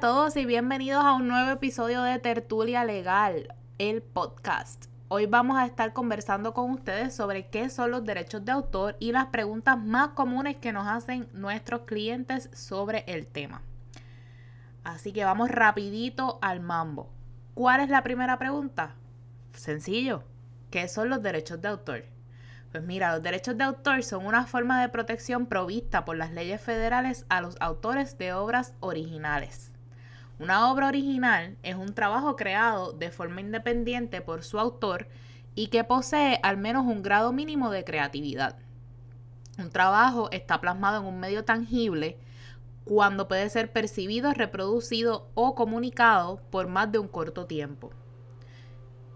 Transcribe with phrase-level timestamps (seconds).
[0.00, 4.86] Saludos y bienvenidos a un nuevo episodio de Tertulia Legal, el podcast.
[5.08, 9.12] Hoy vamos a estar conversando con ustedes sobre qué son los derechos de autor y
[9.12, 13.60] las preguntas más comunes que nos hacen nuestros clientes sobre el tema.
[14.84, 17.10] Así que vamos rapidito al mambo.
[17.52, 18.94] ¿Cuál es la primera pregunta?
[19.52, 20.24] Sencillo.
[20.70, 22.04] ¿Qué son los derechos de autor?
[22.72, 26.62] Pues mira, los derechos de autor son una forma de protección provista por las leyes
[26.62, 29.70] federales a los autores de obras originales.
[30.40, 35.06] Una obra original es un trabajo creado de forma independiente por su autor
[35.54, 38.56] y que posee al menos un grado mínimo de creatividad.
[39.58, 42.16] Un trabajo está plasmado en un medio tangible
[42.86, 47.90] cuando puede ser percibido, reproducido o comunicado por más de un corto tiempo.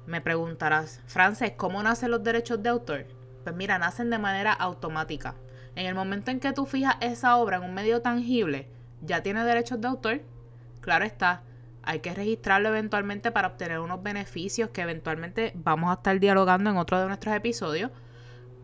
[0.05, 3.07] Me preguntarás, Frances, ¿cómo nacen los derechos de autor?
[3.45, 5.37] Pues mira, nacen de manera automática.
[5.75, 8.69] En el momento en que tú fijas esa obra en un medio tangible,
[9.01, 10.34] ya tiene derechos de autor.
[10.85, 11.41] Claro está,
[11.83, 16.77] hay que registrarlo eventualmente para obtener unos beneficios que eventualmente vamos a estar dialogando en
[16.77, 17.91] otro de nuestros episodios.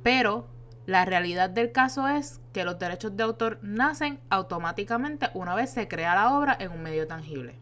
[0.03, 0.47] Pero
[0.85, 5.89] la realidad del caso es que los derechos de autor nacen automáticamente una vez se
[5.89, 7.59] crea la obra en un medio tangible.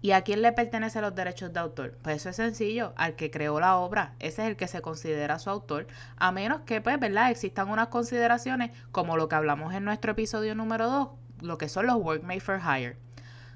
[0.00, 1.98] ¿Y a quién le pertenecen los derechos de autor?
[2.00, 4.14] Pues eso es sencillo, al que creó la obra.
[4.18, 7.30] Ese es el que se considera su autor, a menos que, pues, ¿verdad?
[7.30, 11.08] Existan unas consideraciones como lo que hablamos en nuestro episodio número 2,
[11.42, 12.96] lo que son los work made for hire.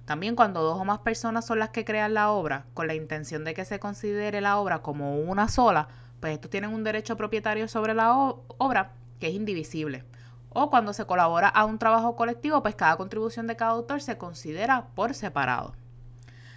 [0.04, 3.44] También cuando dos o más personas son las que crean la obra, con la intención
[3.44, 5.88] de que se considere la obra como una sola,
[6.20, 10.04] pues estos tienen un derecho propietario sobre la obra que es indivisible.
[10.50, 14.18] O cuando se colabora a un trabajo colectivo, pues cada contribución de cada autor se
[14.18, 15.74] considera por separado.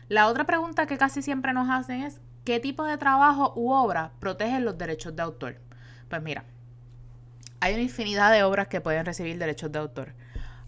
[0.10, 4.12] La otra pregunta que casi siempre nos hacen es, ¿qué tipo de trabajo u obra
[4.20, 5.56] protegen los derechos de autor?
[6.10, 6.46] Pues mira,
[7.60, 10.14] hay una infinidad de obras que pueden recibir derechos de autor.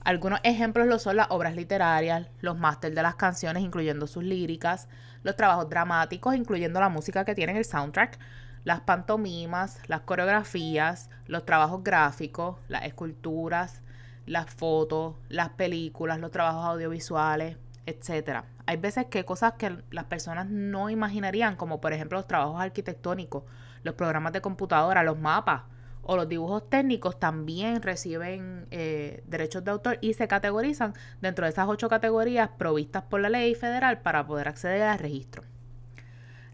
[0.04, 4.88] Algunos ejemplos lo son las obras literarias, los máster de las canciones, incluyendo sus líricas,
[5.24, 8.18] los trabajos dramáticos, incluyendo la música que tiene el soundtrack,
[8.64, 13.82] las pantomimas, las coreografías, los trabajos gráficos, las esculturas,
[14.26, 18.46] las fotos, las películas, los trabajos audiovisuales, etcétera.
[18.68, 23.44] Hay veces que cosas que las personas no imaginarían, como por ejemplo los trabajos arquitectónicos,
[23.84, 25.64] los programas de computadora, los mapas
[26.12, 31.52] o los dibujos técnicos también reciben eh, derechos de autor y se categorizan dentro de
[31.52, 35.44] esas ocho categorías provistas por la ley federal para poder acceder al registro.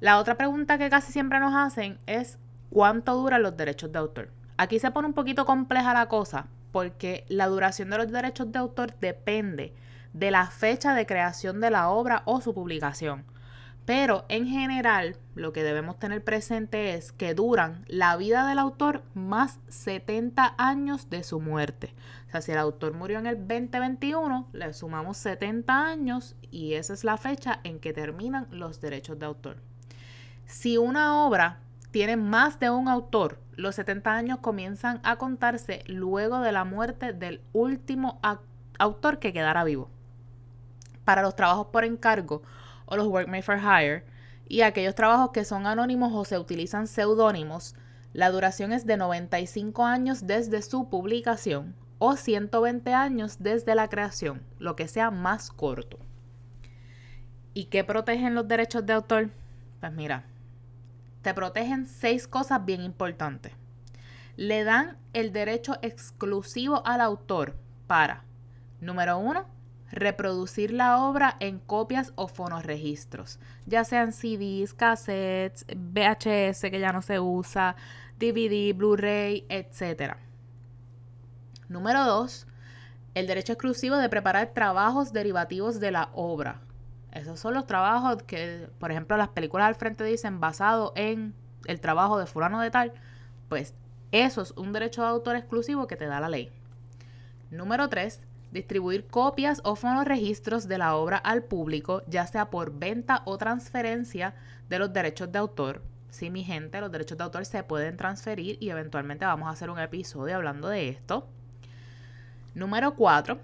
[0.02, 2.38] La otra pregunta que casi siempre nos hacen es
[2.70, 4.30] ¿cuánto duran los derechos de autor?
[4.58, 8.60] Aquí se pone un poquito compleja la cosa porque la duración de los derechos de
[8.60, 9.74] autor depende
[10.12, 13.24] de la fecha de creación de la obra o su publicación.
[13.86, 19.04] Pero en general, lo que debemos tener presente es que duran la vida del autor
[19.14, 21.94] más 70 años de su muerte.
[22.28, 26.94] O sea, si el autor murió en el 2021, le sumamos 70 años y esa
[26.94, 29.58] es la fecha en que terminan los derechos de autor.
[30.48, 31.60] Si una obra
[31.92, 37.14] tiene más de un autor, los 70 años comienzan a contarse luego de la muerte
[37.14, 38.20] del último
[38.80, 39.90] autor que quedara vivo
[41.06, 42.42] para los trabajos por encargo
[42.86, 44.04] o los work made for hire
[44.48, 47.76] y aquellos trabajos que son anónimos o se utilizan seudónimos,
[48.14, 54.42] la duración es de 95 años desde su publicación o 120 años desde la creación,
[54.60, 55.98] lo que sea más corto.
[57.54, 59.30] ¿Y qué protegen los derechos de autor?
[59.80, 60.26] Pues mira,
[61.22, 63.54] te protegen seis cosas bien importantes.
[64.36, 67.56] Le dan el derecho exclusivo al autor
[67.88, 68.24] para,
[68.82, 69.46] número uno,
[69.92, 77.02] reproducir la obra en copias o fonoregistros, ya sean CDs, cassettes, VHS que ya no
[77.02, 77.76] se usa,
[78.20, 80.16] DVD, Blu-ray, etc.
[81.68, 82.48] Número 2.
[83.14, 86.62] El derecho exclusivo de preparar trabajos derivativos de la obra.
[87.12, 91.34] Esos son los trabajos que, por ejemplo, las películas al frente dicen basado en
[91.66, 92.94] el trabajo de fulano de tal.
[93.48, 93.74] Pues
[94.12, 96.52] eso es un derecho de autor exclusivo que te da la ley.
[97.52, 98.22] Número 3
[98.56, 104.34] distribuir copias o fonoregistros de la obra al público, ya sea por venta o transferencia
[104.70, 105.84] de los derechos de autor.
[106.10, 109.70] Sí, mi gente, los derechos de autor se pueden transferir y eventualmente vamos a hacer
[109.70, 111.28] un episodio hablando de esto.
[112.54, 113.38] Número 4.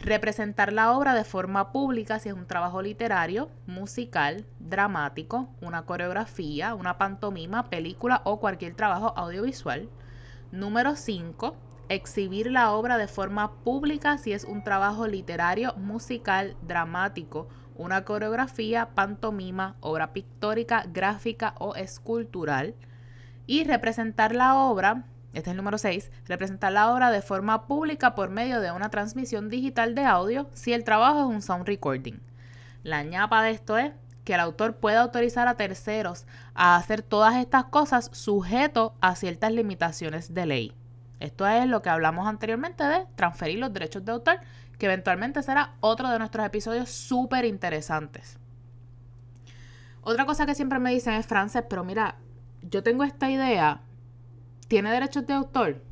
[0.00, 6.74] Representar la obra de forma pública si es un trabajo literario, musical, dramático, una coreografía,
[6.74, 9.90] una pantomima, película o cualquier trabajo audiovisual.
[10.52, 11.54] Número 5
[11.88, 18.90] exhibir la obra de forma pública si es un trabajo literario, musical, dramático, una coreografía,
[18.94, 22.74] pantomima, obra pictórica, gráfica o escultural.
[23.46, 28.14] Y representar la obra, este es el número 6, representar la obra de forma pública
[28.14, 32.20] por medio de una transmisión digital de audio si el trabajo es un sound recording.
[32.82, 33.92] La ñapa de esto es
[34.24, 39.52] que el autor puede autorizar a terceros a hacer todas estas cosas sujeto a ciertas
[39.52, 40.72] limitaciones de ley.
[41.20, 44.38] Esto es lo que hablamos anteriormente de transferir los derechos de autor,
[44.78, 48.38] que eventualmente será otro de nuestros episodios súper interesantes.
[50.02, 52.16] Otra cosa que siempre me dicen es, Frances, pero mira,
[52.62, 53.80] yo tengo esta idea,
[54.68, 55.82] ¿tiene derechos de autor?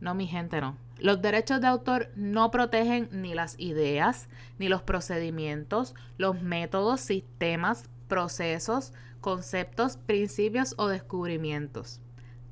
[0.00, 0.76] No, mi gente, no.
[0.98, 4.28] Los derechos de autor no protegen ni las ideas,
[4.58, 12.00] ni los procedimientos, los métodos, sistemas, procesos, conceptos, principios o descubrimientos.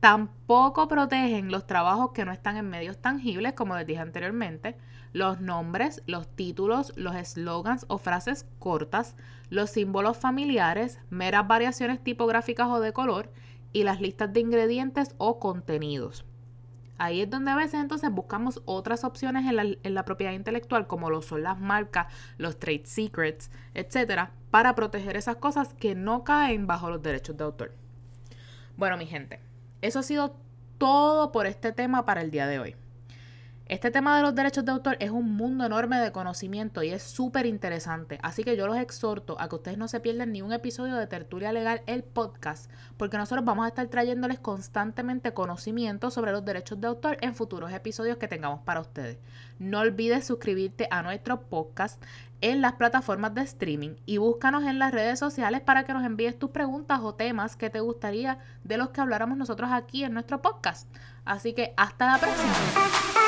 [0.00, 4.76] Tampoco protegen los trabajos que no están en medios tangibles, como les dije anteriormente,
[5.12, 9.16] los nombres, los títulos, los eslogans o frases cortas,
[9.50, 13.32] los símbolos familiares, meras variaciones tipográficas o de color
[13.72, 16.24] y las listas de ingredientes o contenidos.
[16.98, 21.22] Ahí es donde a veces entonces buscamos otras opciones en la, propiedad intelectual, como lo
[21.22, 26.90] son las marcas, los trade secrets, etcétera, para proteger esas cosas que no caen bajo
[26.90, 27.74] los derechos de autor.
[28.76, 29.40] Bueno, mi gente,
[29.82, 30.36] eso ha sido
[30.78, 32.76] todo por este tema para el día de hoy.
[33.68, 37.02] Este tema de los derechos de autor es un mundo enorme de conocimiento y es
[37.02, 40.54] súper interesante, así que yo los exhorto a que ustedes no se pierdan ni un
[40.54, 46.32] episodio de Tertulia Legal, el podcast, porque nosotros vamos a estar trayéndoles constantemente conocimiento sobre
[46.32, 49.18] los derechos de autor en futuros episodios que tengamos para ustedes.
[49.58, 52.02] No olvides suscribirte a nuestro podcast
[52.40, 56.38] en las plataformas de streaming y búscanos en las redes sociales para que nos envíes
[56.38, 60.40] tus preguntas o temas que te gustaría de los que habláramos nosotros aquí en nuestro
[60.40, 60.88] podcast.
[61.26, 63.27] Así que hasta la próxima.